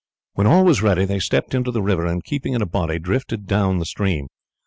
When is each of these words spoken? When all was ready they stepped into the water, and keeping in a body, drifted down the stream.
When 0.33 0.47
all 0.47 0.65
was 0.65 0.81
ready 0.81 1.05
they 1.05 1.19
stepped 1.19 1.53
into 1.53 1.69
the 1.69 1.79
water, 1.79 2.07
and 2.07 2.23
keeping 2.23 2.53
in 2.53 2.61
a 2.63 2.65
body, 2.65 2.97
drifted 2.97 3.45
down 3.45 3.77
the 3.77 3.85
stream. 3.85 4.25